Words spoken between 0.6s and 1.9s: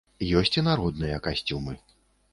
народныя касцюмы.